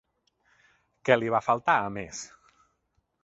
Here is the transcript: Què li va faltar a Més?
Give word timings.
Què 1.09 1.17
li 1.19 1.29
va 1.35 1.43
faltar 1.49 1.77
a 1.83 1.91
Més? 1.99 2.23